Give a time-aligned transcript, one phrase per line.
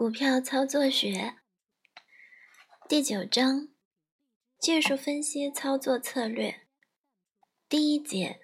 [0.00, 1.34] 股票操作学
[2.88, 3.68] 第九章：
[4.58, 6.62] 技术分析操作策略。
[7.68, 8.40] 第一节：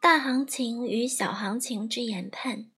[0.00, 2.70] 大行情与小行情之研判。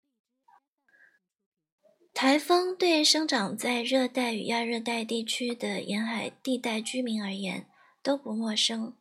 [2.15, 7.69] 台风对生长在热带与亚热带地区的沿海地带居民而言
[8.03, 8.97] 都不陌生。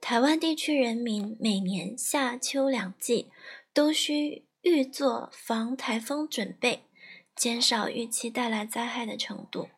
[0.00, 3.30] 台湾地区人民每年夏秋两季
[3.72, 6.88] 都需预做防台风准备，
[7.36, 9.68] 减少预期带来灾害的程度。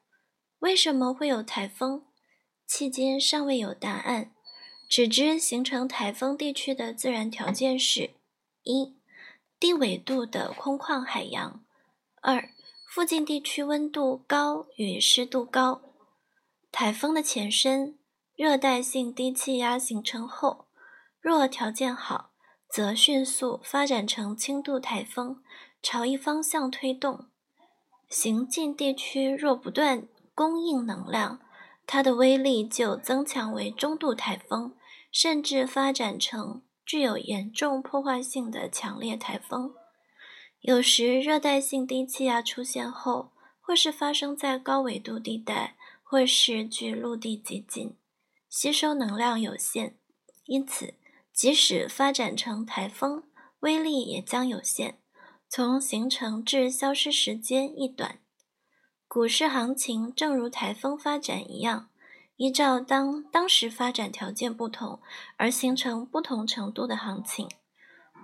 [0.60, 2.05] 为什么会有台风？
[2.69, 4.33] 迄今尚未有答案。
[4.88, 8.14] 只知形成台风地区的自然条件是：
[8.62, 8.97] 一、
[9.59, 11.64] 低纬度的空旷海洋；
[12.23, 12.50] 二、
[12.88, 15.83] 附近地区温度高与湿度高。
[16.70, 17.98] 台风的前身，
[18.36, 20.69] 热带性低气压形成后，
[21.20, 22.30] 若条件好，
[22.70, 25.42] 则迅速发展成轻度台风，
[25.83, 27.28] 朝一方向推动。
[28.19, 31.39] 行进地区若不断供应能量，
[31.86, 34.75] 它的威力就增强为中度台风，
[35.12, 39.75] 甚至发展成具有严重破坏性的强烈台风。
[40.62, 47.98] 有时，热带性低气压出现后，或是发生在高纬度地带，或是距陆地极近，
[48.48, 49.92] 吸收能量有限，
[50.47, 50.94] 因此，
[51.34, 53.25] 即使发展成台风，
[53.61, 54.98] 威力也将有限，
[55.48, 58.19] 从形成至消失时间亦短。
[59.08, 61.88] 股市行情正如台风发展一样，
[62.36, 65.00] 依照当当时发展条件不同
[65.36, 67.48] 而形成不同程度的行情。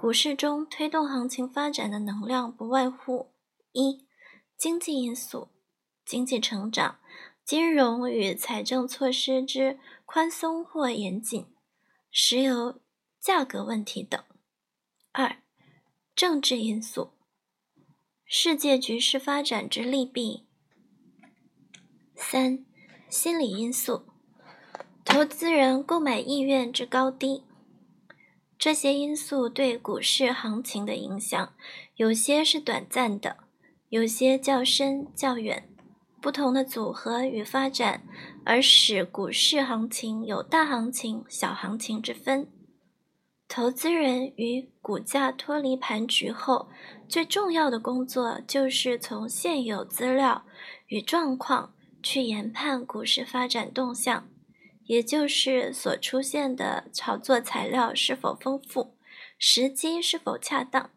[0.00, 3.30] 股市中推动行情发展的能量不外乎：
[3.70, 4.04] 一、
[4.56, 5.48] 经济因素，
[6.04, 6.98] 经济成长、
[7.44, 11.46] 金融与财政措施之宽松或严谨、
[12.10, 12.80] 石油
[13.20, 14.22] 价格问题等；
[15.12, 15.41] 二、
[16.14, 17.12] 政治因素，
[18.26, 20.46] 世界局势发展之利弊。
[22.14, 22.64] 三、
[23.08, 24.04] 心理因素，
[25.04, 27.44] 投资人购买意愿之高低。
[28.58, 31.54] 这些因素对股市行情的影响，
[31.96, 33.38] 有些是短暂的，
[33.88, 35.68] 有些较深较远。
[36.20, 38.06] 不同的组合与发展，
[38.44, 42.48] 而使股市行情有大行情、小行情之分。
[43.54, 46.70] 投资人与股价脱离盘局后，
[47.06, 50.46] 最重要的工作就是从现有资料
[50.86, 51.74] 与状况。
[52.02, 54.26] 去研判股市发展动向，
[54.86, 58.96] 也就是所出现的炒作材料是否丰富，
[59.38, 60.90] 时机是否恰当，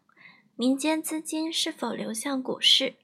[0.56, 2.94] 民间资金是否流向股市。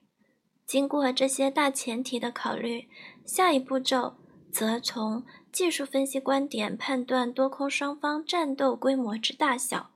[0.66, 2.88] 经过这些大前提的考虑，
[3.24, 4.16] 下一步骤
[4.50, 9.90] 则从技术分析观点判断多空双方战斗规模之大小，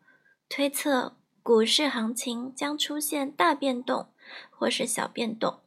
[0.51, 4.09] 推测股市行情将出现大变动
[4.51, 5.61] 或是小变动。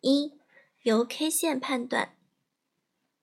[0.00, 0.32] 一
[0.84, 2.16] 由 K 线判断，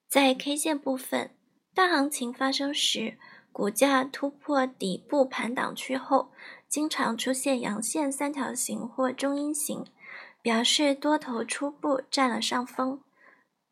[0.07, 1.31] 在 K 线部分，
[1.73, 3.17] 大行情发生时，
[3.51, 6.31] 股价突破底部盘档区后，
[6.69, 9.83] 经常出现阳线三条形或中阴形，
[10.43, 13.01] 表示多头初步占了上风。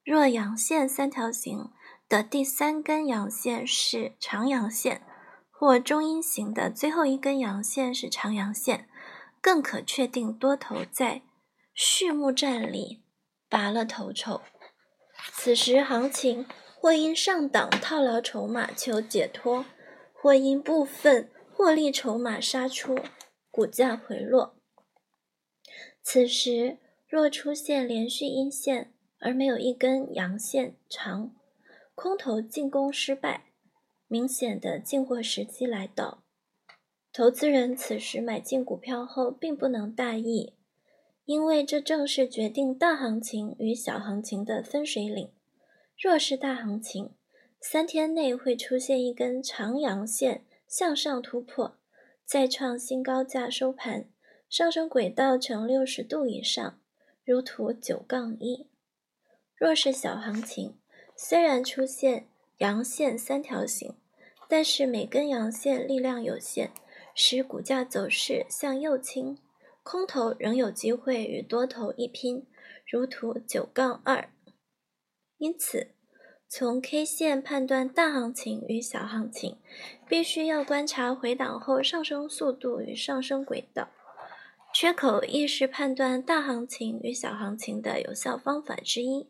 [0.04, 1.72] 若阳线三条形
[2.08, 5.02] 的第三根阳线是长阳线，
[5.50, 8.88] 或中阴型的最后一根阳线是长阳线，
[9.42, 11.24] 更可确定多头在
[11.74, 13.02] 序幕战里。
[13.48, 14.42] 拔了头筹，
[15.32, 16.46] 此时行情
[16.76, 19.66] 或因上档套牢筹码求解脱，
[20.12, 22.98] 或因部分获利筹码杀出，
[23.52, 24.58] 股价回落。
[26.02, 31.34] 此时若出现连续阴线而没有一根阳线长，
[31.96, 33.46] 空头进攻失败，
[34.08, 36.24] 明显的进货时机来到。
[37.12, 40.54] 投资人此时买进股票后，并不能大意。
[41.24, 45.32] 因为这正是决定大行情与小行情的分水岭。
[45.98, 47.16] 若是大行情，
[47.60, 51.80] 三天内会出现一根长阳线向上突破，
[52.24, 54.08] 再创新高价收盘，
[54.50, 56.80] 上升轨道呈六十度以上，
[57.24, 58.70] 如图九杠一。
[59.56, 60.78] 若是小行情，
[61.18, 62.28] 虽然出现
[62.58, 63.96] 阳线三条形，
[64.50, 66.72] 但是每根阳线力量有限，
[67.14, 69.38] 使股价走势向右倾。
[69.82, 72.48] 空头仍有机会与多头一拼，
[72.86, 74.30] 如图九杠二。
[75.38, 75.92] 因此，
[76.48, 79.60] 从 K 线判断大行情与小行情，
[80.10, 83.90] 必须要观察回档后上升速度与上升轨道。
[84.74, 89.30] 缺口亦是判断大行情与小行情的有效方法之一。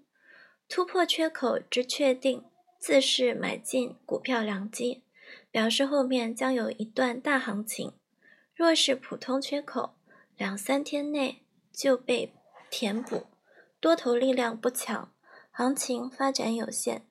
[0.68, 2.44] 突破缺口之确定，
[2.80, 5.04] 自是买进股票良机，
[5.52, 7.94] 表示后面将有一段大行情。
[8.54, 9.96] 若是普通缺口，
[10.38, 12.34] 两三天内就被
[12.70, 13.28] 填补，
[13.80, 15.12] 多头力量不强，
[15.52, 17.06] 行情发展有限。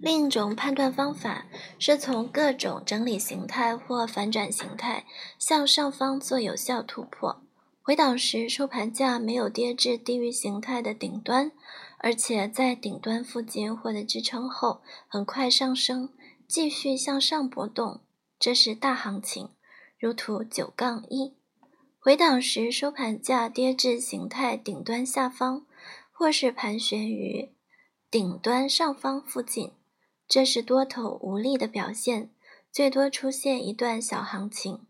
[0.00, 1.46] 另一种判断方法
[1.76, 5.04] 是从各种整理形态或反转形态
[5.40, 7.47] 向上方做有效突破。
[7.88, 11.52] 回档时，收盘价没有跌至低于形态的顶端，
[12.00, 16.10] 而且在顶端附近获得支撑后，很快上升，
[16.46, 18.02] 继续向上波动，
[18.38, 19.48] 这是大行情。
[19.98, 21.34] 如图九杠一。
[21.98, 25.64] 回档时，收盘价跌至形态顶端下方，
[26.12, 27.54] 或是盘旋于
[28.10, 29.72] 顶端上方附近。
[30.28, 32.30] 这是多头无力的表现，
[32.70, 34.87] 最多出现一段小行情。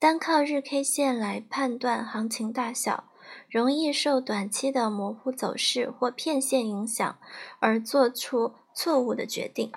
[0.00, 3.12] 单靠日 K 线来判断行情大小，
[3.50, 7.18] 容易受短期的模糊走势或骗线影响
[7.58, 9.70] 而做出错误的决定。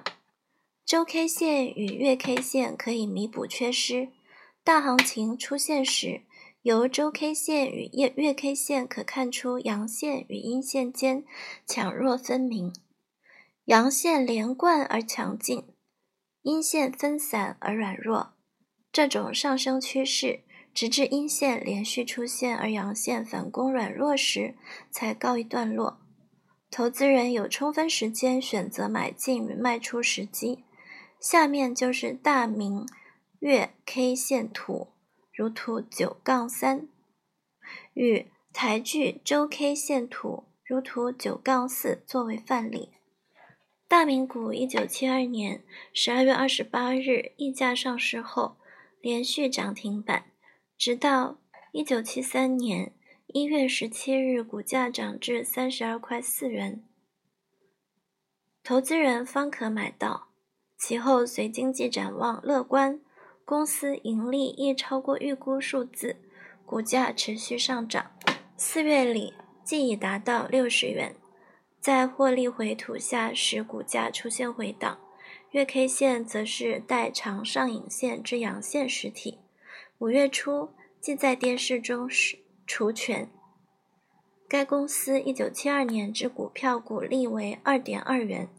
[0.85, 4.13] 周 K 线与月 K 线可以弥补缺失。
[4.63, 6.21] 大行情出现时，
[6.61, 11.25] 由周 K 线与月月 K 线可看出阳线与阴线间
[11.65, 12.73] 强弱分明。
[13.65, 15.65] 阳线连贯而强劲，
[16.43, 18.32] 阴线分散而软弱。
[18.93, 20.41] 这种上升趋势，
[20.71, 24.53] 直至阴线连续出现而阳线反攻软弱时，
[24.91, 25.99] 才告一段落。
[26.69, 30.63] 投资人有充分时间选择买进与卖出时机。
[31.19, 32.85] 下面就是大明
[33.39, 34.89] 月 K 线图，
[35.33, 36.87] 如图九杠三，
[37.95, 42.89] 与台剧周 K 线图，如图九杠四作为范例。
[43.87, 45.63] 大明股一九七二年
[45.93, 48.57] 十二月二十八日溢价上市后，
[49.03, 50.27] 连续涨停板，
[50.77, 51.37] 直到
[51.73, 52.93] 一九七三年
[53.27, 56.81] 一月十七日股价涨至三十二块四元，
[58.63, 60.29] 投资人方可买到。
[60.77, 63.01] 其后随经济展望乐观，
[63.43, 66.15] 公司盈利亦超过预估数字，
[66.65, 68.09] 股价持续上涨。
[68.55, 69.33] 四月里
[69.65, 71.13] 即已达到六十元。
[71.81, 74.97] 在获利回吐下，使股价出现回档。
[75.53, 79.37] 月 K 线则是带长上影线之阳线实体。
[79.99, 83.29] 五月初即在跌势中是除权。
[84.49, 88.49] 该公司一九七二年之股票股利为二点二元，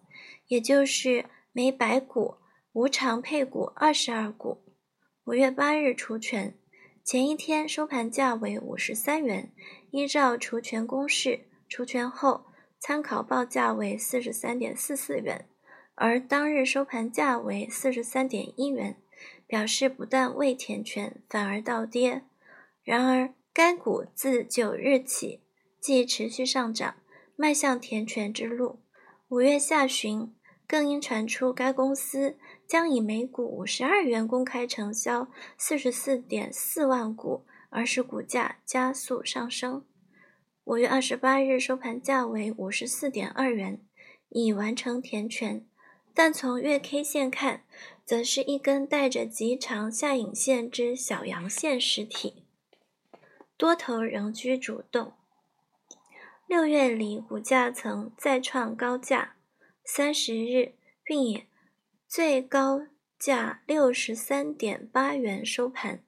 [0.46, 2.36] 也就是每百股
[2.72, 4.62] 无偿配股二十二股。
[5.24, 6.56] 五月八日除权，
[7.02, 9.52] 前一天收盘价为五十三元。
[9.90, 12.46] 依照除权公式，除权后。
[12.78, 15.48] 参考报价为四十三点四四元，
[15.96, 18.96] 而当日收盘价为四十三点一元，
[19.46, 22.22] 表示不但未填权，反而倒跌。
[22.82, 25.40] 然而，该股自九日起
[25.80, 26.96] 即持续上涨，
[27.36, 28.80] 迈向填权之路。
[29.28, 30.34] 五月下旬，
[30.66, 32.36] 更因传出该公司
[32.66, 39.84] 将以每股五十二元公开承销四十四点四万股，而使股价加速上升。
[40.64, 43.80] 五月二十八日收盘价为五十四点二元，
[44.30, 45.66] 已完成填权，
[46.14, 47.64] 但从月 K 线看，
[48.04, 52.44] 则是一根带着极长下影线之小阳线实体，
[53.56, 55.14] 多头仍居主动。
[56.46, 59.36] 六月里股价曾再创高价，
[59.84, 61.44] 三十日并以
[62.06, 62.86] 最高
[63.18, 66.04] 价六十三点八元收盘。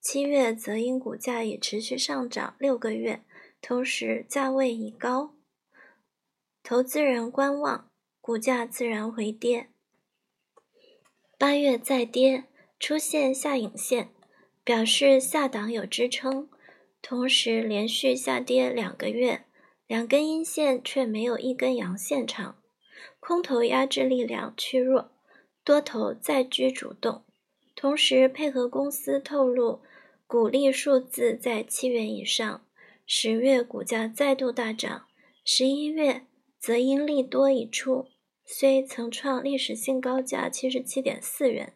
[0.00, 3.22] 七月则因股价已持续上涨六个月。
[3.60, 5.34] 同时价位已高，
[6.62, 7.85] 投资人观望，
[8.26, 9.68] 股价自然回跌。
[11.38, 12.42] 八月再跌，
[12.80, 14.08] 出现下影线，
[14.64, 16.48] 表示下档有支撑。
[17.00, 19.44] 同时连续下跌两个月，
[19.86, 22.60] 两根阴线却没有一根阳线长，
[23.20, 25.12] 空头压制力量趋弱，
[25.62, 27.22] 多头再居主动。
[27.76, 29.82] 同时配合公司透露，
[30.26, 32.66] 股利数字在七元以上。
[33.06, 35.06] 十月股价再度大涨，
[35.44, 36.26] 十一月
[36.58, 38.08] 则因利多已出，
[38.46, 41.74] 虽曾创历史性高价七十七点四元，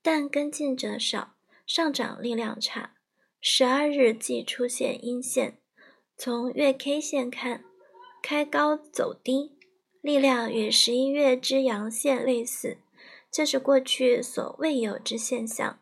[0.00, 1.34] 但跟进者少，
[1.66, 2.94] 上涨力量差。
[3.40, 5.58] 十二日即出现阴线，
[6.16, 7.64] 从月 K 线看，
[8.22, 9.56] 开高走低，
[10.00, 12.78] 力量与十一月之阳线类似，
[13.30, 15.80] 这是过去所未有之现象。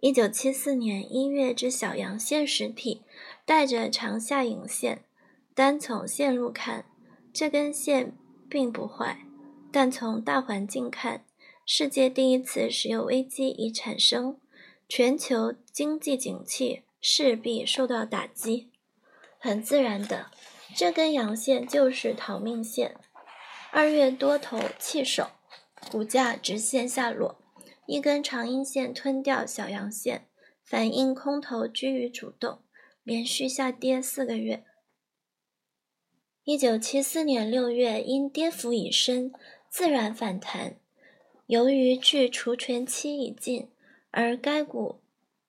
[0.00, 3.04] 一九七四年一月之小阳线实体。
[3.44, 5.06] 带着长下影线，
[5.54, 6.84] 单从线路看，
[7.32, 8.14] 这根线
[8.46, 9.24] 并不坏。
[9.70, 11.24] 但从大环境看，
[11.64, 14.38] 世界第一次石油危机已产生，
[14.88, 18.70] 全球经济景气势必受到打击。
[19.38, 20.30] 很自然的，
[20.74, 22.96] 这根阳线就是逃命线。
[23.70, 25.30] 二月多头弃守，
[25.90, 27.38] 股价直线下落，
[27.86, 30.26] 一根长阴线吞掉小阳线，
[30.64, 32.60] 反映空头居于主动。
[33.04, 34.64] 连续下跌四个月。
[36.44, 39.32] 一九七四年六月，因跌幅已深，
[39.70, 40.76] 自然反弹。
[41.46, 43.70] 由于距除权期已近，
[44.10, 45.00] 而该股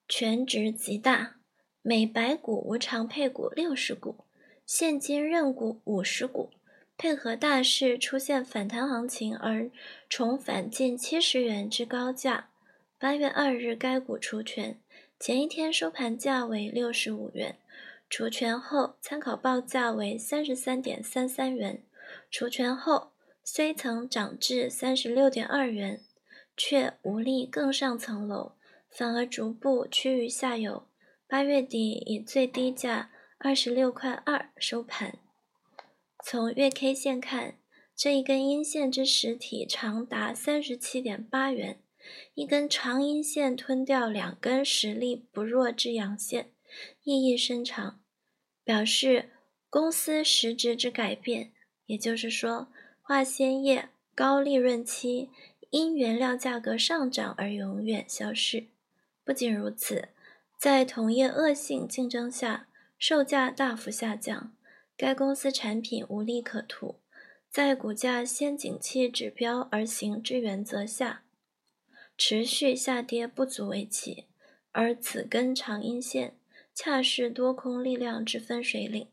[0.08, 1.36] 权值极大，
[1.82, 4.24] 每百股无偿配股六十股，
[4.66, 6.52] 现金认股五十股。
[6.98, 9.72] 配合大势出现反弹行情而
[10.10, 12.50] 重返近七十元之高价。
[12.98, 14.78] 八月二日，该股除权，
[15.18, 17.58] 前一天收盘价为六十五元，
[18.10, 21.82] 除权后参考报价为三十三点三三元。
[22.30, 23.09] 除权后
[23.51, 26.03] 虽曾涨至三十六点二元，
[26.56, 28.51] 却无力更上层楼，
[28.91, 30.88] 反而逐步趋于下游。
[31.27, 35.18] 八月底以最低价二十六块二收盘。
[36.24, 37.56] 从月 K 线看，
[37.96, 41.82] 这一根阴线之实体长达三十七点八元，
[42.36, 46.51] 一根长阴线吞掉两根实力不弱之阳线，
[47.03, 48.00] 意义深长，
[48.63, 49.32] 表示
[49.72, 51.51] 公司实质之改变。
[51.88, 52.72] 也就是说，
[53.10, 55.32] 化纤业高利润期
[55.72, 58.68] 因原料价格上涨而永远消失。
[59.25, 60.10] 不仅如此，
[60.60, 62.68] 在同业恶性竞争下，
[63.00, 64.54] 售价大幅下降。
[64.96, 67.00] 该公司产品无利可图，
[67.50, 71.24] 在股价先景气指标而行之原则下，
[72.16, 74.25] 持续下跌不足为奇。
[74.72, 76.36] 而此根长阴线
[76.75, 79.08] 恰是多空力量之分水岭，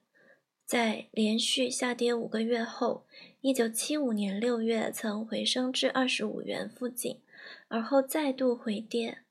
[0.67, 3.07] 在连续下跌五个月后，
[3.41, 7.21] 一九七五年六月曾回升至二十五元附近，
[7.69, 9.23] 而后再度回跌。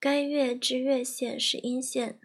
[0.00, 2.18] 该月之月线是阴线，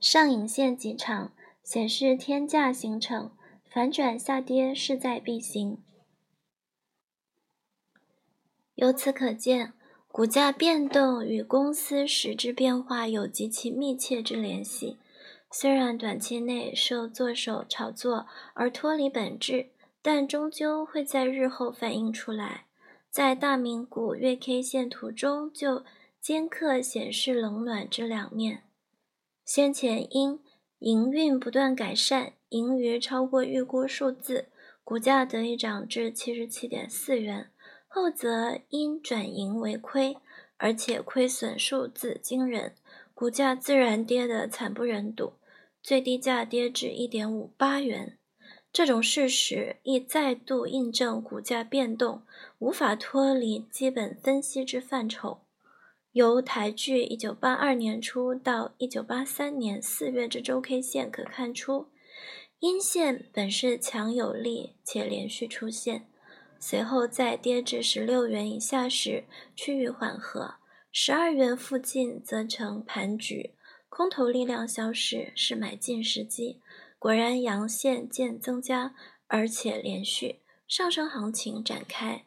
[0.00, 1.32] 上影线极长。
[1.62, 3.32] 显示天价形成，
[3.68, 5.82] 反转下跌势在必行。
[8.76, 9.72] 由此可见，
[10.12, 14.96] 股价变动与公司实质变化有极其密切之联系。
[15.58, 19.70] 虽然短期内受作手炒作而脱离本质，
[20.02, 22.66] 但终究会在日后反映出来。
[23.08, 25.82] 在大明股月 K 线图中，就
[26.20, 28.64] 尖刻显示冷暖这两面。
[29.46, 30.38] 先前因
[30.80, 34.48] 营运不断改善，盈余超过预估数字，
[34.84, 37.48] 股价得以涨至七十七点四元。
[37.86, 40.18] 后则因转盈为亏，
[40.58, 42.74] 而且亏损数字惊人，
[43.14, 45.32] 股价自然跌得惨不忍睹，
[45.86, 48.18] 最低价跌至一点五八元。
[48.72, 52.24] 这种事实亦再度印证股价变动
[52.58, 55.42] 无法脱离基本分析之范畴。
[56.10, 61.86] 由台剧一九八二年初到一九八三年四月之周 K 线可看出，
[62.58, 66.08] 阴线本是强有力且连续出现，
[66.58, 69.22] 随后在跌至十六元以下时
[69.54, 70.56] 趋于缓和，
[70.90, 73.52] 十二元附近则呈盘局，
[73.96, 76.60] 空头力量消失，是买进时机。
[76.98, 78.94] 果然阳线渐增加，
[79.26, 82.26] 而且连续上升行情展开。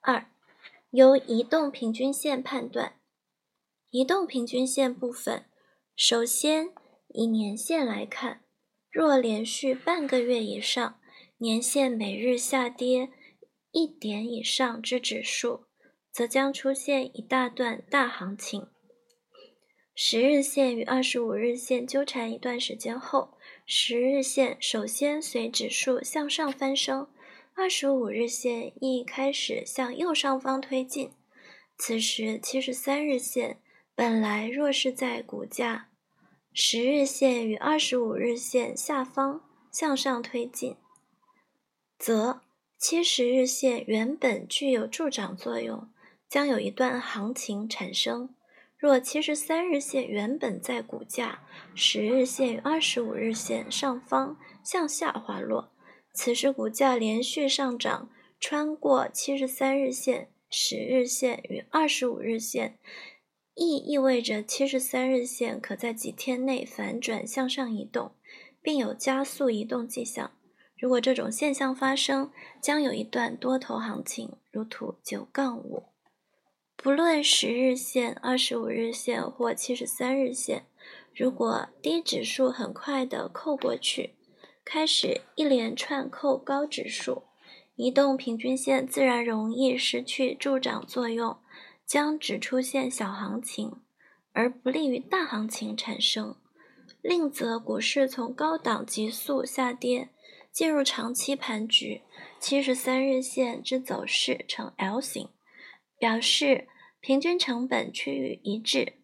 [0.00, 0.26] 二。
[0.90, 2.94] 由移动平均线判断，
[3.90, 5.44] 移动平均线部分，
[5.94, 6.72] 首先
[7.10, 8.42] 以年线来看，
[8.90, 10.98] 若连续半个月以上，
[11.38, 13.10] 年线每日下跌
[13.70, 15.66] 一点以上之指数，
[16.10, 18.68] 则将出现一大段大行情。
[19.96, 27.06] 十日线与二十五日线纠缠一段时间后，十日线首先随指数向上翻升。
[27.54, 31.12] 二十五日线亦开始向右上方推进，
[31.78, 33.60] 此时七十三日线
[33.94, 35.88] 本来若是在股价
[36.52, 40.74] 十日线与二十五日线下方向上推进，
[41.96, 42.40] 则
[42.76, 45.88] 七十日线原本具有助涨作用，
[46.28, 48.34] 将有一段行情产生。
[48.84, 51.40] 若七十三日线原本在股价
[51.74, 55.72] 十日线与二十五日线上方向下滑落。
[56.12, 62.78] 此时股价连续上涨，穿过七十三日线、十日线与二十五日线，
[63.54, 68.12] 亦意味着七十三日线可在几天内反转向上移动，
[68.60, 70.32] 并有加速移动迹象。
[70.78, 75.93] 如果这种现象发生，将有一段多头行情，如图九杠五。
[76.84, 80.66] 不论十日线、二十五日线或七十三日线，
[81.14, 84.16] 如果低指数很快的扣过去。
[84.66, 87.22] 开始一连串扣高指数，
[87.76, 91.38] 移动平均线自然容易失去助涨作用，
[91.86, 93.80] 将只出现小行情，
[94.34, 96.36] 而不利于大行情产生。
[97.00, 100.10] 另则股市从高档急速下跌，
[100.52, 102.02] 进入长期盘局，
[102.38, 105.30] 七十三日线之走势呈 L 型，
[105.98, 106.68] 表示
[107.04, 108.94] 平均成本趋于一致，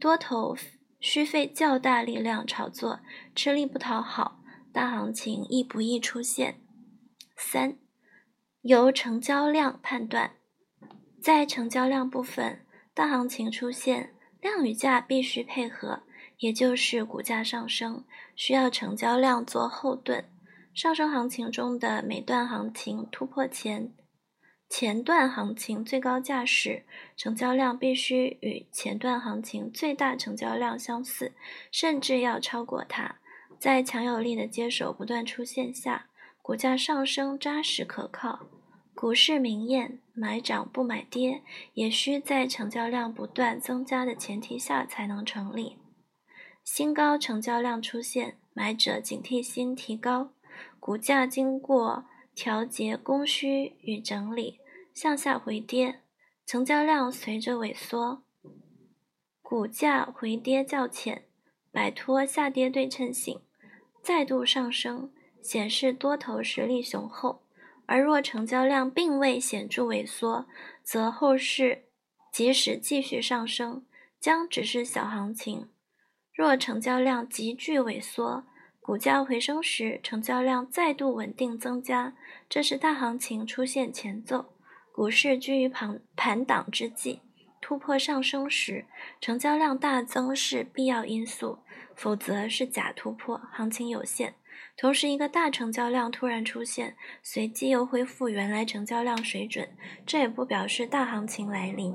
[0.00, 0.56] 多头
[0.98, 2.98] 需费较大力量炒作，
[3.32, 4.40] 吃力不讨好，
[4.72, 6.60] 大行情亦不易出现。
[7.36, 7.78] 三、
[8.62, 10.32] 由成交量判断，
[11.22, 16.02] 在成交量部分，大行情出现，量与价必须配合，
[16.38, 18.02] 也就是股价上升
[18.34, 20.24] 需要成交量做后盾。
[20.74, 23.94] 上升行情中的每段行情突破前。
[24.76, 26.82] 前段行情最高价时，
[27.16, 31.32] 成交量必须与前段行情最大成交量相似，
[31.70, 33.20] 甚至要超过它。
[33.60, 36.08] 在强有力的接手不断出现下，
[36.42, 38.48] 股价上升扎实可靠。
[38.96, 41.42] 股市明艳“买涨不买跌”，
[41.74, 45.76] 也需在成交量不断增加的前提下才能成立。
[46.64, 50.32] 新高成交量出现，买者警惕心提高，
[50.80, 54.58] 股价经过调节供需与整理。
[54.94, 56.00] 向下回跌，
[56.46, 58.22] 成交量随着萎缩，
[59.42, 61.24] 股价回跌较浅，
[61.72, 63.40] 摆脱下跌对称性，
[64.00, 67.42] 再度上升，显示多头实力雄厚。
[67.86, 70.46] 而若成交量并未显著萎缩，
[70.82, 71.86] 则后市
[72.32, 73.84] 即使继续上升，
[74.20, 75.68] 将只是小行情。
[76.32, 78.44] 若成交量急剧萎缩，
[78.80, 82.16] 股价回升时，成交量再度稳定增加，
[82.48, 84.53] 这是大行情出现前奏。
[84.94, 87.18] 股市居于盘盘档之际，
[87.60, 88.86] 突破上升时，
[89.20, 91.58] 成交量大增是必要因素，
[91.96, 94.36] 否则是假突破，行情有限。
[94.76, 99.68] 同时，一个大成交量突然出现，随即又恢复原来成交量水准，
[100.06, 101.92] 这也不表示大行情来临。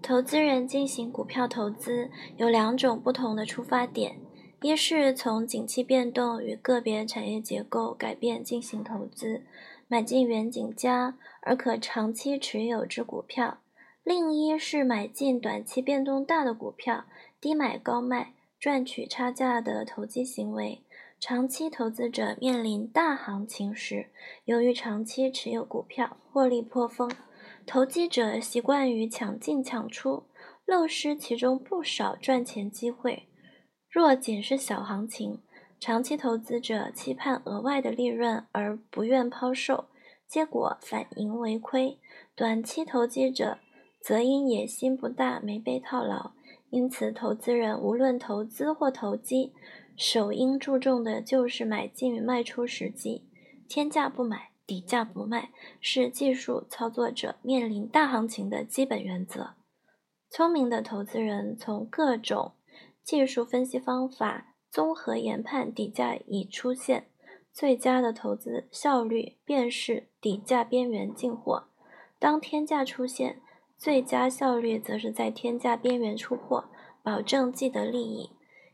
[0.00, 4.20] 投资人进行股票投资有两种不同的出发点。
[4.60, 9.42] 一是从景气变动与个别产业结构改变进行投资，
[9.86, 13.58] 买进远景佳而可长期持有之股票；
[14.02, 17.04] 另一是买进短期变动大的股票，
[17.40, 20.82] 低买高卖赚取差价的投机行为。
[21.20, 24.08] 长期投资者面临大行情时，
[24.44, 27.08] 由于长期持有股票，获利颇丰；
[27.64, 30.24] 投机者习惯于抢进抢出，
[30.66, 33.28] 漏失其中不少赚钱机会。
[33.90, 35.40] 若仅是小行情，
[35.80, 39.86] 长期投资者期盼额外的利润而不愿抛售，
[40.26, 41.96] 结果反盈为亏；
[42.36, 43.58] 短期投机者
[44.02, 46.32] 则因野心不大，没被套牢。
[46.68, 49.54] 因此，投资人无论投资或投机，
[49.96, 53.26] 首应注重的就是买进与卖出时机。
[53.66, 59.54] 天价不买，底价不卖，是技术操作者面临大行情的基本原则。
[60.28, 62.52] 聪明的投资人从各种。
[63.08, 67.08] 技术分析方法综合研判底价已出现
[67.54, 71.68] 最佳的投资效率，便是底价边缘进货。
[72.18, 73.40] 当天价出现，
[73.78, 76.66] 最佳效率则是在天价边缘出货，
[77.02, 78.28] 保证既得利益。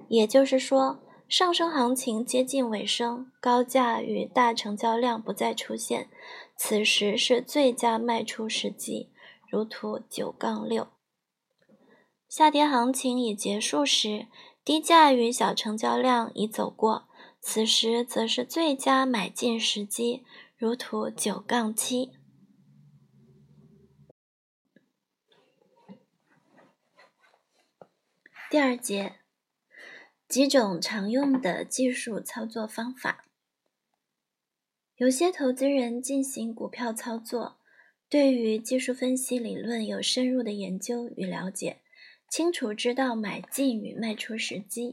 [0.08, 6.08] 也就是说，上升行情接近尾声，高价与大成交量不再出现，
[6.56, 9.10] 此时是最佳卖出时机。
[9.48, 10.88] 如图九杠六。
[12.36, 14.26] 下跌行情已结束时，
[14.64, 17.08] 低价与小成交量已走过，
[17.40, 20.24] 此时则是最佳买进时机。
[20.56, 22.10] 如图九杠七。
[28.50, 29.20] 第二节，
[30.26, 33.26] 几种常用的技术操作方法。
[34.96, 37.60] 有些投资人进行股票操作，
[38.08, 41.82] 对于技术分析理论有深入的研究与了解。
[42.28, 44.92] 清楚知道买进与卖出时机，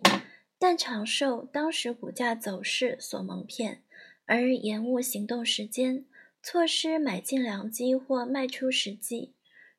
[0.60, 3.82] 但常受当时股价走势所蒙骗，
[4.26, 6.06] 而延误行动时间，
[6.44, 9.34] 错失买进良机或卖出时机。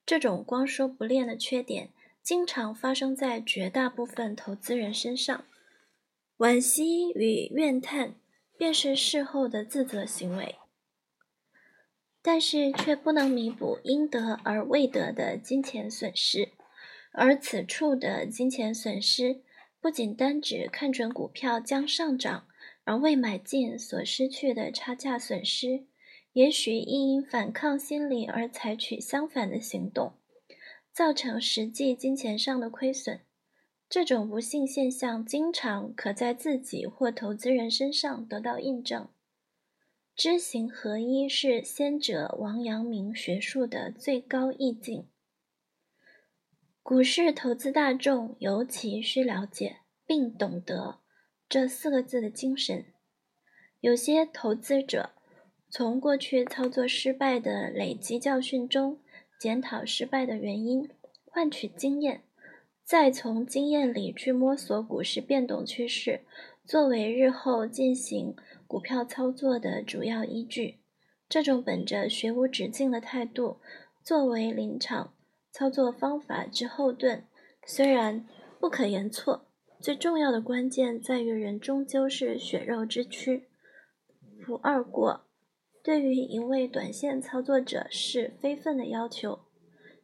[0.05, 5.45] 这种光说不练的缺点，经常发生在绝大部分投资人身上。
[6.39, 8.17] 惋惜与怨叹，
[8.59, 10.57] 便是事后的自责行为，
[12.21, 16.49] 但是却不能弥补应得而未得的金钱损失。
[17.13, 19.43] 而此处的金钱损失，
[19.81, 22.49] 不仅单指看准股票将上涨
[22.85, 25.87] 而未买进所失去的差价损失，
[26.33, 30.15] 也许亦因反抗心理而采取相反的行动，
[30.91, 33.21] 造成实际金钱上的亏损。
[33.91, 39.07] 这种不幸现象经常可在自己或投资人身上得到印证。
[40.17, 45.09] 知行合一是先者王阳明学术的最高意境。
[46.85, 50.99] 股市投资大众尤其需了解并懂得
[51.49, 52.87] 这四个字的精神。
[53.81, 55.11] 有些投资者
[55.71, 58.99] 从过去操作失败的累积教训中
[59.39, 60.89] 检讨失败的原因，
[61.25, 62.25] 换取经验，
[62.85, 66.23] 再从经验里去摸索股市变动趋势，
[66.65, 68.35] 作为日后进行
[68.67, 70.81] 股票操作的主要依据。
[71.29, 73.61] 这种本着学无止境的态度，
[74.03, 75.15] 作为临场
[75.53, 77.25] 操作方法之后盾，
[77.67, 78.27] 虽然
[78.59, 79.47] 不可言错，
[79.79, 83.49] 最重要的关键在于人终究是血肉之躯。
[84.45, 85.27] 不二过，
[85.85, 89.41] 对于一位短线操作者是非分的要求。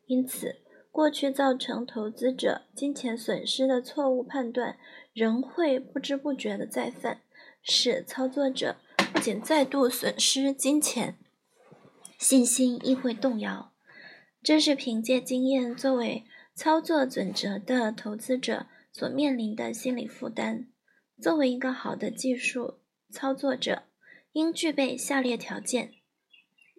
[0.07, 0.57] 因此，
[0.93, 4.79] 过去造成投资者金钱损失的错误判断，
[5.15, 7.23] 仍会不知不觉的再犯，
[7.63, 8.77] 使操作者
[9.13, 11.17] 不仅再度损失金钱，
[12.19, 13.73] 信心亦会动摇。
[14.42, 16.24] 这是凭借经验作为
[16.55, 20.68] 操作准则的投资者所面临的心理负担。
[21.20, 22.79] 作为一个好的技术
[23.11, 23.85] 操作者，
[24.33, 25.94] 应具备下列条件：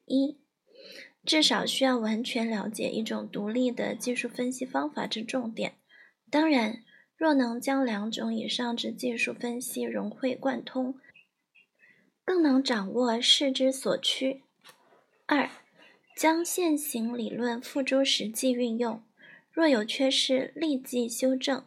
[0.06, 0.40] 一、
[1.26, 5.76] 至少需要完全了解一种独立的技术分析方法之重点。
[6.32, 6.84] 当然，
[7.18, 10.98] 若能将两种以上之技术分析融会贯通，
[12.24, 14.44] 更能掌握事之所趋。
[15.26, 15.50] 二、
[16.20, 19.02] 将现行理论付诸实际运用，
[19.54, 21.64] 若有缺失，立即修正，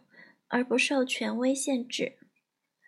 [0.49, 2.19] 而不受权威限制。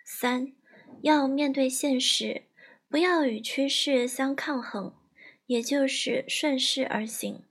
[0.04, 0.52] 三、
[1.00, 2.42] 要面对现实。
[2.86, 4.94] 不要与趋势相抗衡，
[5.46, 7.44] 也就是顺势而行。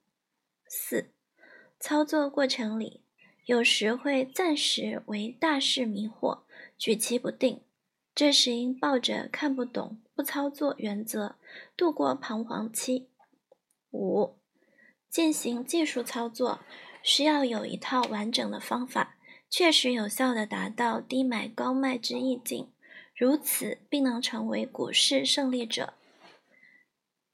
[0.68, 1.10] 四、
[1.80, 3.02] 操作过程里，
[3.48, 6.44] 有时会暂时为大势迷惑，
[6.78, 7.64] 举棋不定，
[8.14, 11.38] 这时应抱着看不懂不操作原则，
[11.76, 13.10] 度过彷徨期。
[13.94, 14.38] 五、
[15.10, 16.60] 进行技术操作，
[17.02, 19.16] 需要有一套完整的方法，
[19.50, 22.72] 确实有效的达到低买高卖之意境。
[23.16, 25.94] 如此，并能成为股市胜利者。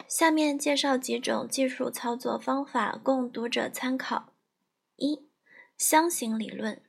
[0.08, 4.34] 下面介绍几种技术操作方法，供读者参考：
[4.98, 5.30] 一、
[5.78, 6.82] 箱型理论。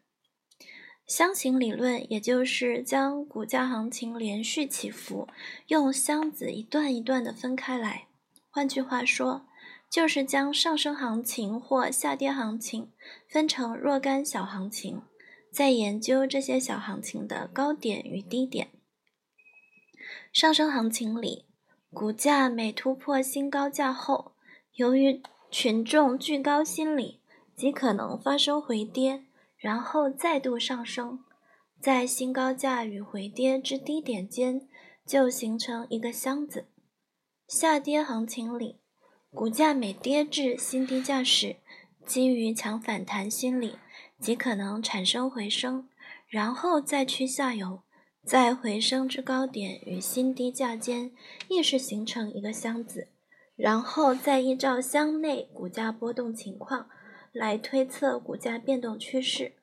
[1.07, 5.29] 箱型理论也就是将股价行情连续起伏
[5.67, 8.09] 用箱子一段一段的分开来。
[8.49, 9.47] 换句话说，
[9.91, 12.93] 就是将上升行情或下跌行情
[13.29, 15.03] 分成若干小行情，
[15.53, 18.71] 再研究这些小行情的高点与低点。
[20.33, 21.47] 上升行情里，
[21.93, 24.33] 股价每突破新高价后，
[24.75, 27.21] 由于群众惧高心理，
[27.57, 29.25] 极可能发生回跌，
[29.57, 31.25] 然后再度上升，
[31.83, 34.69] 在新高价与回跌之低点间，
[35.05, 36.69] 就形成一个箱子。
[37.49, 38.80] 下跌行情里，
[39.33, 41.57] 股价每跌至新低价时，
[42.05, 43.79] 基于强反弹心理，
[44.19, 45.89] 极可能产生回升，
[46.29, 47.83] 然后再趋下游。
[48.23, 51.13] 在回升至高点与新低价间，
[51.49, 53.09] 亦是形成一个箱子，
[53.57, 56.91] 然后再依照箱内股价波动情况
[57.33, 59.55] 来推测股价变动趋势。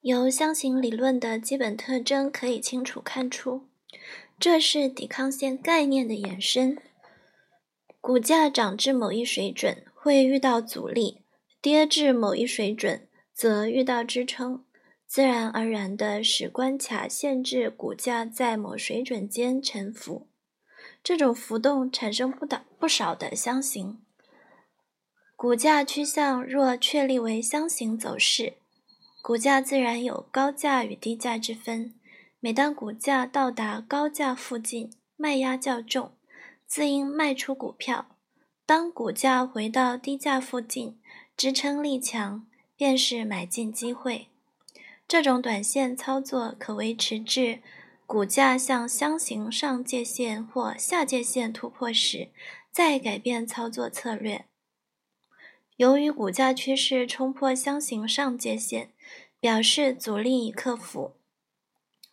[0.00, 3.68] 由箱型理论的基本特征可以清楚看出，
[4.40, 6.78] 这是抵抗线概念的延伸。
[8.00, 11.20] 股价涨至某一水准会遇到阻力，
[11.60, 14.64] 跌至某一水准则遇到支撑。
[15.06, 20.28] 自然而然的使关卡限制股价在某水准间沉浮，
[21.02, 24.00] 这种浮动产生不少不少的箱型。
[25.36, 28.54] 股价趋向若确立为箱型走势，
[29.20, 31.92] 股价自然有高价与低价之分。
[32.42, 36.12] 每当股价到达高价附近，卖压较重，
[36.66, 38.06] 自应卖出股票；
[38.64, 40.98] 当股价回到低价附近，
[41.36, 44.28] 支撑力强，便是买进机会。
[45.06, 47.60] 这种短线操作可维持至
[48.06, 52.30] 股价向箱型上界线或下界线突破时，
[52.72, 54.46] 再改变操作策略。
[55.76, 58.92] 由于股价趋势冲破箱型上界线，
[59.38, 61.16] 表示阻力已克服，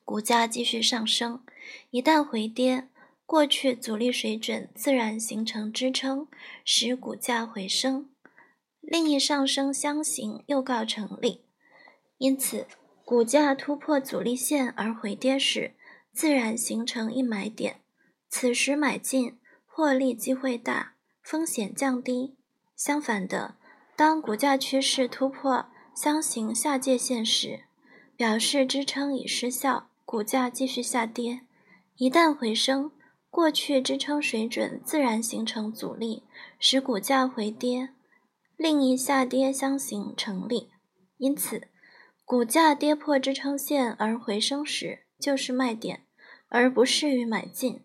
[0.08, 1.43] 股价继续上升。
[1.89, 2.88] 一旦回跌，
[3.26, 6.30] 过去阻力水准自然形成支撑，
[6.63, 8.10] 使股价回升，
[8.80, 11.41] 另一上升箱型又告成立。
[12.20, 12.65] 因此。
[13.04, 15.72] 股价突破阻力线而回跌时，
[16.12, 17.80] 自然形成一买点，
[18.28, 22.36] 此时买进，获利机会大，风险降低。
[22.76, 23.56] 相反的，
[23.96, 27.62] 当股价趋势突破箱型下界线时，
[28.17, 31.41] 表示支撑已失效，股价继续下跌。
[31.98, 32.93] 一旦回升，
[33.30, 36.24] 过去支撑水准自然形成阻力，
[36.58, 37.89] 使股价回跌，
[38.56, 40.70] 另一下跌箱型成立。
[41.17, 41.67] 因此。
[42.24, 46.04] 股价跌破支撑线而回升时，就是卖点，
[46.50, 47.84] 而不适于买进，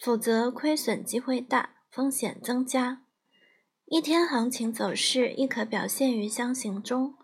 [0.00, 3.02] 否则亏损机会大，风险增加。
[3.86, 7.14] 一天行情走势亦可表现于箱型中。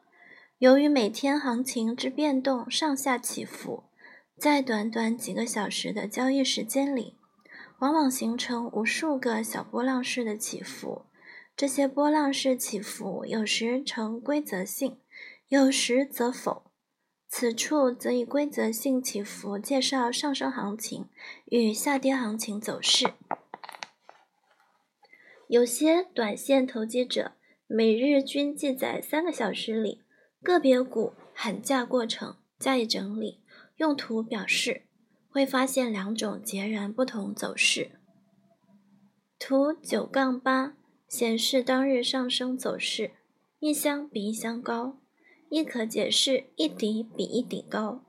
[0.58, 3.89] 由于每天行情之变动上下起伏，
[4.40, 7.14] 在短短几个小时的交易时间里，
[7.80, 11.04] 往往形成无数个小波浪式的起伏。
[11.54, 14.96] 这些波浪式起伏有时呈规则性，
[15.48, 16.72] 有时则否。
[17.28, 21.10] 此处则以规则性起伏介绍上升行情
[21.44, 23.12] 与下跌行情走势。
[25.48, 27.32] 有些短线投机者
[27.66, 30.00] 每日均记载三个小时里
[30.42, 33.42] 个别股喊价过程，加以整理，
[33.80, 34.82] 用图表示，
[35.30, 37.92] 会发现两种截然不同走势。
[39.38, 40.76] 图九杠八
[41.08, 43.12] 显示当日上升走势，
[43.58, 44.98] 一箱比一箱高，
[45.48, 48.04] 亦可解释一底比一底高。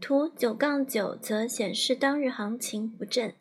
[0.00, 3.36] 图九杠九则显示当日行情不振，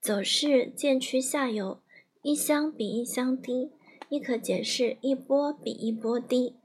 [0.00, 1.82] 走势渐趋下游。
[2.22, 3.72] 一箱比一箱低，
[4.08, 6.56] 亦可解释一波比一波低。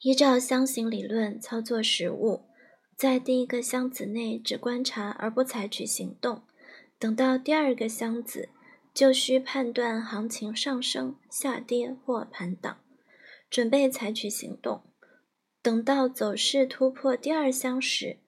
[0.00, 2.44] 依照箱型理论操作实物，
[2.96, 6.42] 在第一个箱子内只观察而不采取行动，
[7.00, 8.48] 等到第二个箱子，
[8.94, 12.78] 就需判断行情上升、下跌或盘档，
[13.50, 14.82] 准备采取行动。
[15.60, 18.18] 等到走势突破第二箱时，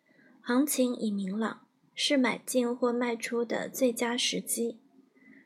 [0.41, 4.81] 行情已明朗，是买进或卖出的最佳时机。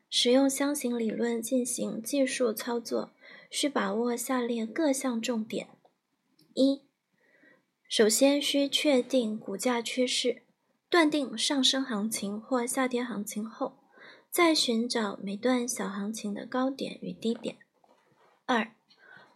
[0.09, 3.13] 使用箱型理论进行技术操作，
[3.51, 5.69] 需把握下列各项重点：
[6.55, 6.83] 一、
[7.89, 10.43] 首先需确定股价趋势，
[10.89, 13.79] 断定上升行情或下跌行情后，
[14.31, 17.57] 再寻找每段小行情的高点与低点；
[18.47, 18.73] 二、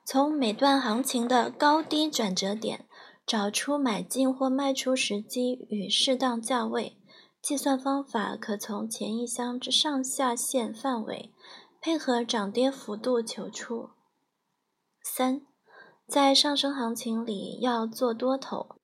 [0.05, 2.87] 从每段行情的高低转折点，
[3.27, 6.97] 找出买进或卖出时机与适当价位。
[7.41, 11.33] 计算方法可从前一箱之上下限范围，
[11.81, 13.91] 配合涨跌幅度求出。
[15.03, 15.43] 三，
[16.09, 18.77] 在上升行情里要做多头，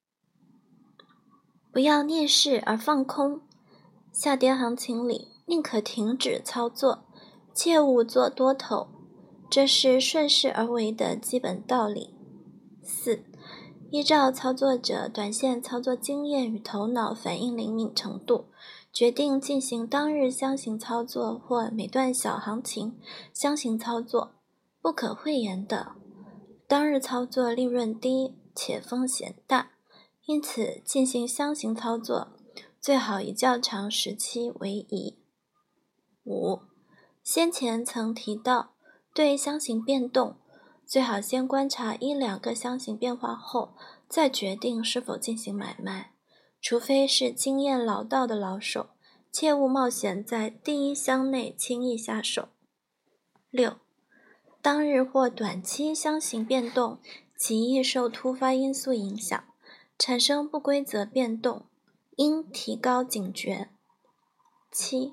[1.72, 3.40] 不要逆势而放空；
[4.12, 7.06] 下跌行情里宁可停止操作，
[7.54, 8.88] 切勿做多头，
[9.48, 12.14] 这是顺势而为的基本道理。
[12.82, 13.24] 四。
[13.90, 18.46] 依照操作者短线操作经验与头脑反应灵敏程度，
[18.92, 22.98] 决定进行当日箱型操作或每段小行情
[23.32, 24.32] 箱型操作。
[24.82, 25.92] 不可讳言的，
[26.66, 29.72] 当日操作利润低且风险大，
[30.24, 32.32] 因此进行箱型操作
[32.80, 35.18] 最好以较长时期为宜。
[36.24, 36.60] 五，
[37.22, 38.74] 先前曾提到，
[39.14, 40.36] 对箱型变动。
[40.86, 43.74] 最好先观察一两个箱型变化后，
[44.06, 46.12] 再决定是否进行买卖。
[46.60, 48.90] 除非是经验老道的老手，
[49.32, 52.48] 切勿冒险在第一箱内轻易下手。
[53.50, 53.76] 六，
[54.64, 56.98] 当日或短期箱型变动
[57.36, 59.44] 极易受突发因素影响，
[59.98, 61.66] 产生不规则变动，
[62.16, 63.68] 应提高警觉。
[64.72, 65.12] 七，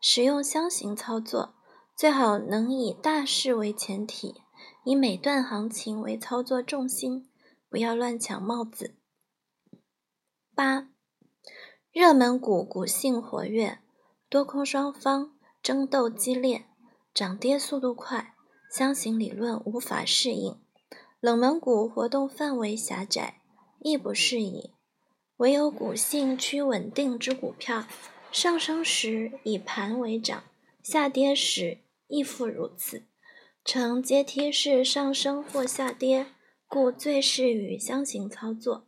[0.00, 1.54] 使用箱型操作，
[1.94, 4.42] 最好能以大势为前提。
[4.82, 7.28] 以每段行情为操作重心，
[7.68, 8.96] 不要乱抢帽子。
[10.56, 10.88] 八，
[11.92, 13.78] 热门股股性活跃，
[14.28, 16.66] 多空双方争斗激烈，
[17.14, 18.34] 涨跌速度快，
[18.70, 20.58] 箱型理论无法适应。
[21.20, 23.40] 冷门股活动范围狭窄，
[23.80, 24.72] 亦不适宜。
[25.38, 27.86] 唯有股性趋稳定之股票，
[28.30, 30.44] 上升时以盘为涨，
[30.82, 33.04] 下跌时亦复如此。
[33.64, 36.26] 呈阶梯式上升或下跌，
[36.66, 38.86] 故最适于箱型操作。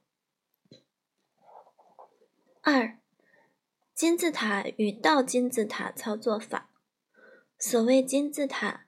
[2.63, 2.99] 二、
[3.95, 6.71] 金字塔与倒金字塔操作法。
[7.59, 8.87] 所谓金字塔，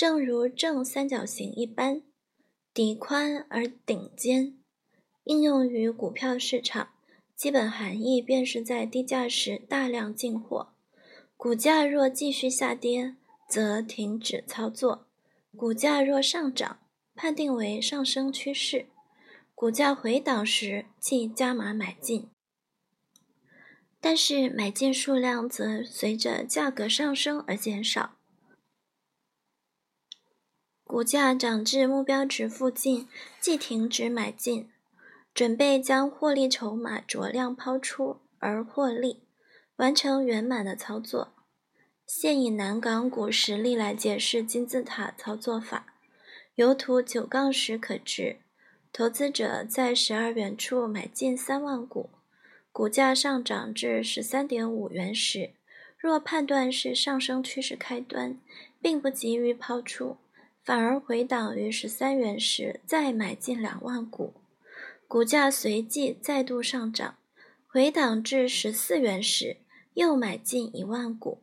[0.00, 2.00] 正如正三角形一般，
[2.72, 4.56] 底宽而顶尖。
[5.24, 6.92] 应用于股票市场，
[7.36, 10.72] 基本含义便是在低价时大量进货，
[11.36, 13.14] 股价若继续下跌，
[13.46, 15.06] 则停止操作。
[15.54, 16.80] 股价若上涨，
[17.14, 18.86] 判定为上升趋势；
[19.54, 22.30] 股价回档时，即加码买进。
[24.00, 28.16] 但是买进数量则随着价格上升而减少。
[30.90, 33.06] 股价涨至目标值附近，
[33.38, 34.68] 即停止买进，
[35.32, 39.22] 准备将获利筹码酌量抛出而获利，
[39.76, 41.32] 完成圆满的操作。
[42.04, 45.94] 现以南港股实例来解释金字塔操作法。
[46.56, 48.38] 由图九杠十可知，
[48.92, 52.10] 投资者在十二元处买进三万股，
[52.72, 55.52] 股价上涨至十三点五元时，
[55.96, 58.40] 若判断是上升趋势开端，
[58.82, 60.16] 并不急于抛出，
[60.64, 64.34] 反而回档于十三元时再买进两万股，
[65.08, 67.16] 股价随即再度上涨，
[67.66, 69.58] 回档至十四元时
[69.94, 71.42] 又买进一万股。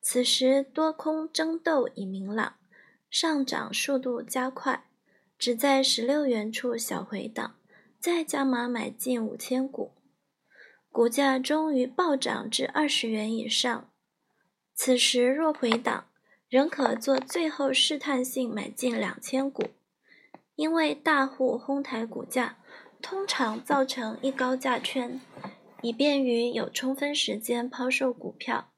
[0.00, 2.56] 此时多空争斗已明朗，
[3.10, 4.84] 上涨速度加快，
[5.38, 7.56] 只在十六元处小回档，
[7.98, 9.92] 再加码买进五千股。
[10.90, 13.90] 股价终于暴涨至二十元以上，
[14.74, 16.06] 此时若回档，
[16.54, 19.70] 仍可做最后试探性买进两千股。
[20.54, 22.58] 因为大户哄抬股价，
[23.02, 25.20] 通常造成一高价圈，
[25.82, 28.70] 以便于有充分时间抛售股票。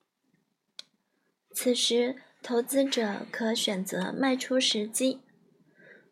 [1.52, 5.20] 此时，投资者可选择卖出时机。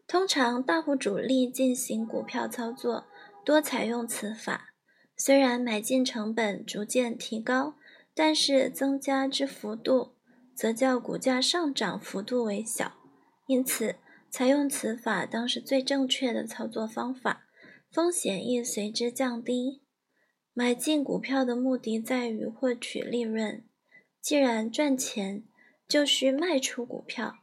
[0.06, 3.06] 通常，大户主力进行股票操作，
[3.42, 4.74] 多采用此法。
[5.16, 7.76] 虽然买进成本逐渐提高，
[8.14, 10.13] 但是增加之幅度
[10.54, 12.92] 则较股价上涨幅度为小，
[13.46, 13.96] 因此
[14.30, 17.46] 采用此法当是最正确的操作方法，
[17.90, 19.82] 风险亦随之降低。
[20.52, 23.64] 买进股票的目的在于获取利润，
[24.20, 25.44] 既然赚钱，
[25.88, 27.34] 就需卖出股票。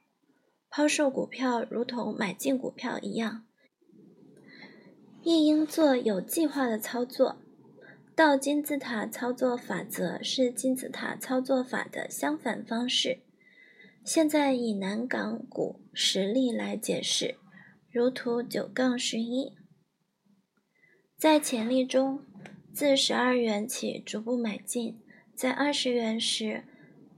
[0.69, 3.45] 抛售股票如同买进股票一样，
[5.21, 7.41] 亦应做有计划的操作。
[8.21, 13.23] 倒金字塔操作法则是金字塔操作法的相反方式。
[14.05, 17.39] 现在以南港股实例来解释，
[17.89, 19.57] 如图九杠十一。
[21.17, 22.23] 在潜力中，
[22.71, 25.01] 自十二元起逐步买进，
[25.33, 26.63] 在二十元时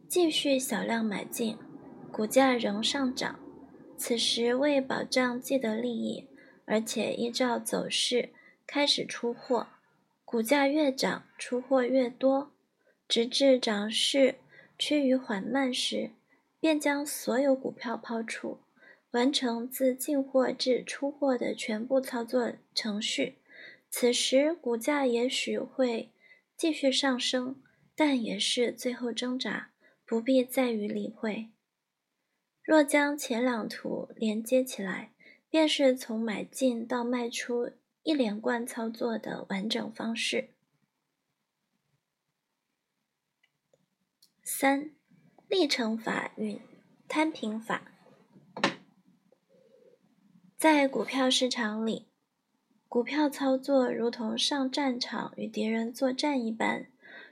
[0.08, 1.58] 继续小量买进，
[2.14, 3.42] 股价仍上涨。
[3.98, 6.30] 此时为保障既得利益，
[6.64, 8.30] 而且依照走势
[8.66, 9.68] 开始出货。
[10.34, 12.54] 股价越涨，出货越多，
[13.08, 14.40] 直至涨势
[14.80, 16.10] 趋于缓慢时，
[16.60, 18.58] 便将所有股票抛出，
[19.12, 23.38] 完成自进货至出货的全部操作程序。
[23.92, 26.10] 此时股价也许会
[26.58, 27.62] 继续上升，
[27.96, 29.70] 但也是最后挣扎，
[30.04, 31.52] 不必再于理会。
[32.64, 35.14] 若将前两图连接起来，
[35.48, 37.74] 便是从买进到卖出。
[38.04, 40.50] 一连贯操作的完整方式。
[44.44, 44.92] 三、
[45.48, 46.60] 历程法与
[47.08, 47.92] 摊平法。
[50.58, 52.08] 在股票市场里，
[52.88, 56.88] 股票操作如同上战场与敌人作战一般，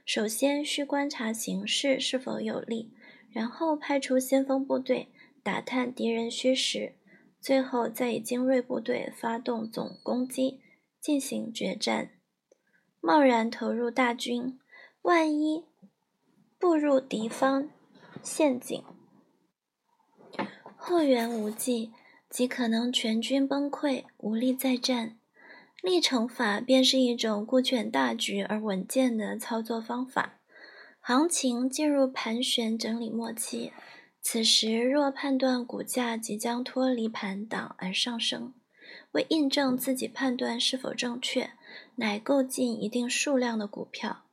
[0.05, 2.93] 首先需观察形势是否有利，
[3.29, 5.11] 然后派出先锋部队
[5.43, 6.95] 打探敌人虚实。
[7.41, 10.61] 最后再以精锐部队发动总攻击，
[10.99, 12.11] 进行决战。
[13.01, 14.59] 贸然投入大军，
[15.01, 15.65] 万一
[16.59, 17.67] 步入敌方
[18.21, 18.83] 陷阱，
[20.77, 21.91] 后援无计，
[22.29, 25.17] 即可能全军崩溃，无力再战。
[25.81, 30.37] 历程法便是一种顾全大局而稳健的操作方法。
[30.99, 33.71] 行情进入盘旋整理末期。
[34.21, 38.53] 此时若判断股价即将脱离盘档而上升，
[39.11, 41.51] 为印证自己判断是否正确，
[41.95, 44.25] 乃购进一定数量的股票。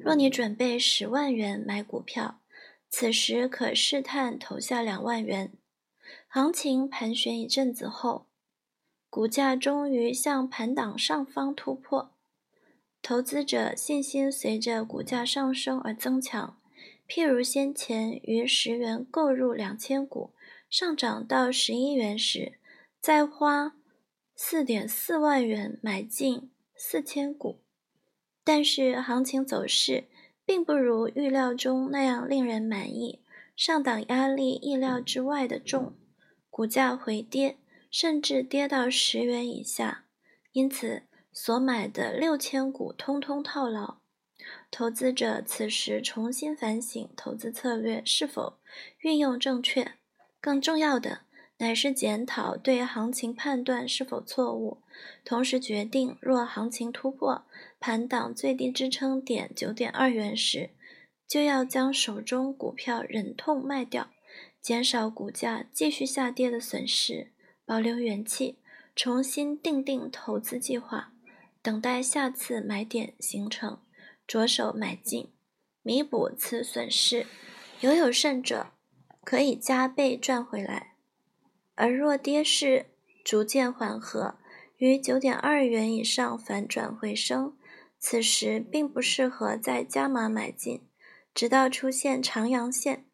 [0.00, 2.40] 若你准备十万元买股票，
[2.88, 5.52] 此时可试探投下两万元。
[6.28, 8.28] 行情盘旋一阵子后，
[9.10, 12.14] 股价终于向盘档上方突破，
[13.02, 16.56] 投资者信心随着股价上升而增强。
[17.14, 20.32] 譬如先前于十元购入两千股，
[20.70, 22.54] 上涨到十一元时，
[23.02, 23.74] 再花
[24.34, 27.60] 四点四万元买进四千股，
[28.42, 30.04] 但是行情走势
[30.46, 33.20] 并不如预料中那样令人满意，
[33.54, 35.92] 上档压力意料之外的重，
[36.48, 37.58] 股价回跌，
[37.90, 40.06] 甚至跌到十元以下，
[40.52, 44.01] 因此所买的六千股通通套牢。
[44.72, 48.58] 投资者此时重新反省投资策略是否
[49.00, 49.92] 运用正确，
[50.40, 51.20] 更重要的
[51.58, 54.78] 乃是检讨对行情判断是否错误，
[55.26, 57.44] 同时决定若行情突破
[57.78, 60.70] 盘档最低支撑点九点二元时，
[61.28, 64.08] 就要将手中股票忍痛卖掉，
[64.62, 67.30] 减少股价继续下跌的损失，
[67.66, 68.56] 保留元气，
[68.96, 71.12] 重新定定投资计划，
[71.60, 73.78] 等待下次买点形成。
[74.26, 75.30] 着手买进，
[75.82, 77.26] 弥补此损失，
[77.80, 78.68] 犹有甚者，
[79.24, 80.94] 可以加倍赚回来。
[81.74, 82.86] 而若跌势
[83.24, 84.36] 逐渐缓和，
[84.76, 87.56] 于九点二元以上反转回升，
[87.98, 90.82] 此时并不适合再加码买进，
[91.34, 93.06] 直到出现长阳线，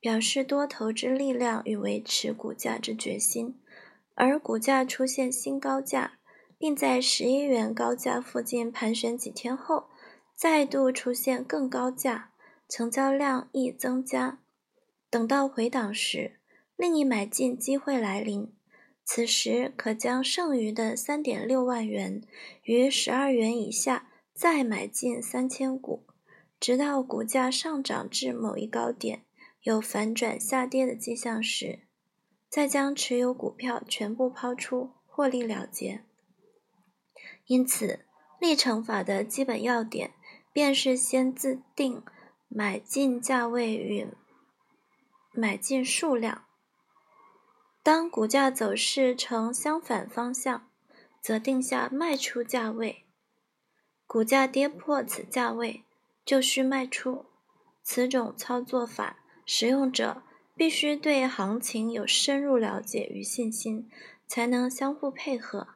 [0.00, 3.60] 表示多头之力量与维持股价之决心，
[4.14, 6.18] 而股价出现新高价，
[6.58, 9.88] 并在十一元高价附近盘旋几天后，
[10.34, 12.32] 再度出现更高价，
[12.68, 14.40] 成交量亦增加。
[15.08, 16.38] 等到回档时，
[16.76, 18.52] 另一买进机会来临，
[19.04, 22.22] 此时可将剩余的三点六万元
[22.64, 26.04] 于十二元以下再买进三千股。
[26.58, 29.24] 直到股价上涨至某一高点，
[29.62, 31.80] 有反转下跌的迹象时，
[32.48, 36.04] 再将持有股票全部抛出，获利了结。
[37.46, 38.06] 因此，
[38.40, 40.12] 历程法的基本要点
[40.52, 42.02] 便是先自定
[42.48, 44.08] 买进价位与
[45.32, 46.44] 买进数量。
[47.82, 50.68] 当股价走势呈相反方向，
[51.20, 53.04] 则定下卖出价位。
[54.06, 55.84] 股价跌破此价位。
[56.24, 57.26] 就需卖出。
[57.82, 60.22] 此种操作法，使用者
[60.54, 63.90] 必须对行情有深入了解与信心，
[64.28, 65.66] 才能相互配合，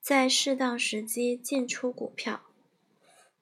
[0.00, 2.42] 在适当时机进出股票。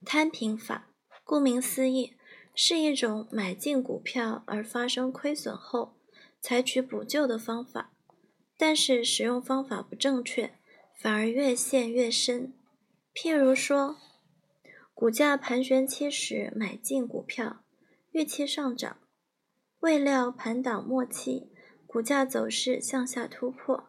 [0.05, 0.89] 摊平法，
[1.23, 2.15] 顾名思义，
[2.55, 5.97] 是一种买进股票而发生亏损后，
[6.39, 7.93] 采取补救的方法。
[8.57, 10.53] 但是使用方法不正确，
[10.99, 12.53] 反而越陷越深。
[13.13, 13.97] 譬如说。
[14.93, 17.63] 股价盘旋期时买进股票，
[18.11, 18.97] 预期上涨，
[19.79, 21.49] 未料盘档末期，
[21.87, 23.85] 股价走势向下突破，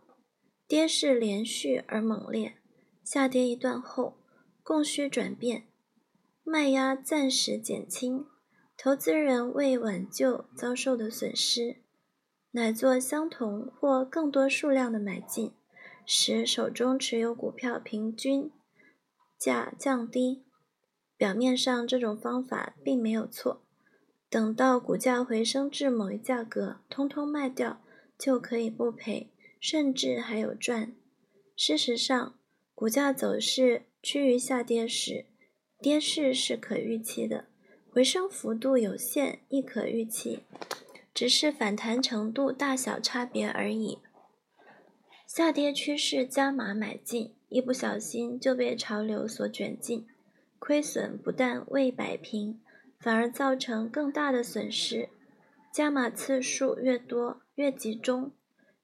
[0.67, 2.57] 跌势连续而猛烈，
[3.05, 4.23] 下跌一段后，
[4.63, 5.69] 供需转变，
[6.45, 8.27] 卖压暂时减轻，
[8.77, 11.77] 投资人为挽救遭受的损失，
[12.51, 15.53] 乃做相同或更多数量的买进，
[16.05, 18.51] 使手中持有股票平均
[19.39, 20.45] 价降低。
[21.17, 23.63] 表面上这种方法并没有错，
[24.29, 27.81] 等到股价回升至某一价格，通通卖掉
[28.19, 29.31] 就可以不赔，
[29.61, 30.93] 甚至还有赚。
[31.55, 32.35] 事实上，
[32.75, 35.27] 股价走势趋于下跌时，
[35.83, 37.47] 跌势是可预期的，
[37.91, 40.45] 回升幅度有限亦可预期，
[41.13, 43.99] 只是反弹程度大小差别而已。
[45.27, 50.07] 下跌趋势加码买进，一不小心就被潮流所卷进。
[50.61, 52.61] 亏损不但未摆平，
[53.01, 55.09] 反而造成更大的损失。
[55.73, 58.31] 加码次数越多，越集中，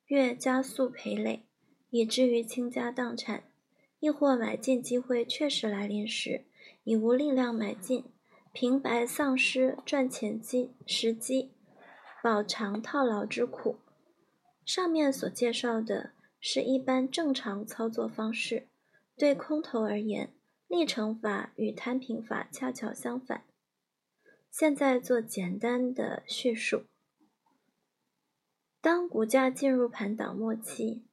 [0.07, 1.45] 越加速赔累，
[1.91, 3.43] 以至于倾家荡产；
[4.01, 6.47] 亦或买进机会确实来临时，
[6.89, 8.07] 已无力量买进，
[8.51, 11.53] 平白丧失赚钱机时机，
[12.23, 13.77] 饱尝套牢之苦。
[14.65, 18.69] 上面所介绍的是一般正常操作方式，
[19.19, 20.33] 对空头而言。
[20.67, 23.45] 历程法与摊平法恰巧相反。
[24.51, 26.85] 现在做简单的叙述。
[28.81, 31.05] 当股价进入盘档末期，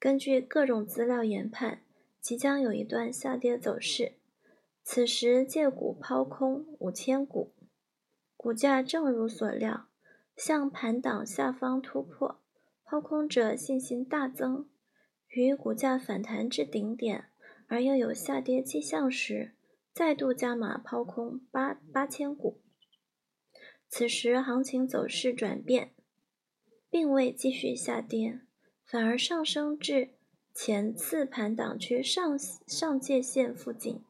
[0.00, 1.84] 根据各种资料研判，
[2.20, 4.14] 即将有一段下跌走势。
[4.84, 7.52] 此时借股抛空五千股，
[8.36, 9.88] 股价正如所料，
[10.36, 12.40] 向盘档下方突破，
[12.84, 14.68] 抛空者信心大增，
[15.28, 17.26] 与股价反弹至顶点。
[17.68, 19.54] 而又有下跌迹象时，
[19.94, 22.60] 再度加码抛空八八千股。
[23.88, 25.94] 此时行情走势转变，
[26.90, 28.40] 并未继续下跌，
[28.84, 30.10] 反而上升至
[30.52, 34.04] 前次盘档区上上界线附近。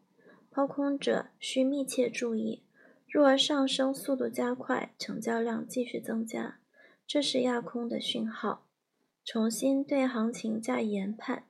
[0.55, 2.62] 抛空者需密切注意，
[3.09, 6.59] 若上升速度加快，成交量继续增加，
[7.07, 8.66] 这是压空的讯号。
[9.24, 11.44] 重新对行情加以研判。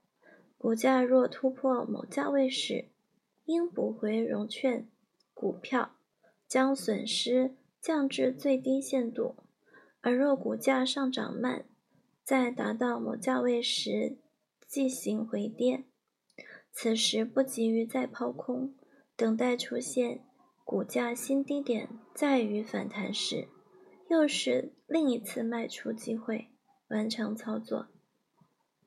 [0.57, 2.85] 股价若突破某价位时，
[3.47, 4.87] 应补回融券
[5.35, 5.97] 股票，
[6.47, 9.35] 将损失降至最低限度；
[10.01, 11.65] 而若股价上涨慢，
[12.23, 14.17] 在达到某价位时
[14.69, 15.83] 进行回跌。
[16.71, 18.73] 此时不急于再抛空，
[19.17, 20.25] 等待出现
[20.65, 23.49] 股价新低点再于反弹时，
[24.09, 26.49] 又是另一次卖出机会，
[26.89, 27.89] 完成操作。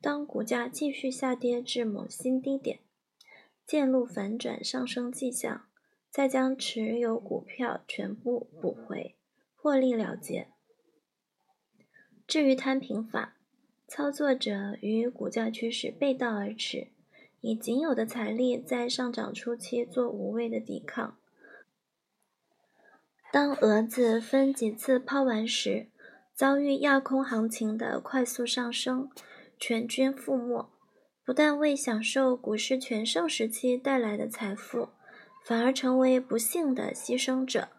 [0.02, 2.80] 当股价继续下跌至某新低点，
[3.66, 5.68] 见路反转上升迹象，
[6.12, 9.16] 再将持有股票全部补回，
[9.56, 10.50] 获利了结。
[12.28, 13.38] 至于摊平法，
[13.88, 16.90] 操作者与股价趋势背道而驰，
[17.42, 21.18] 以仅有的财力在上涨初期做无谓的抵抗。
[23.32, 25.90] 当蛾子分几次抛完时，
[26.34, 29.10] 遭遇亚空行情的快速上升。
[29.58, 30.70] 全军覆没，
[31.24, 34.90] 不但未享受股市全盛时期带来的财富，
[35.46, 37.70] 反而成为不幸的牺牲者。